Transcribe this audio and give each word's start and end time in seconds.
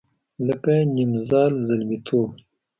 لکه 0.47 0.73
نیمزال 0.95 1.53
زلمیتوب 1.67 2.29